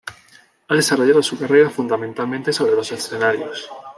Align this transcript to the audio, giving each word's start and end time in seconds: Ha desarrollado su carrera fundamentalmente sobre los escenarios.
Ha 0.67 0.73
desarrollado 0.73 1.21
su 1.21 1.37
carrera 1.37 1.69
fundamentalmente 1.69 2.51
sobre 2.51 2.71
los 2.71 2.91
escenarios. 2.91 3.69